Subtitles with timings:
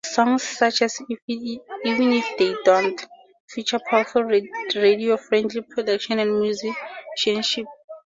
[0.03, 3.05] Songs such as "Even If You Don't"
[3.47, 7.67] feature powerful, radio-friendly production and musicianship.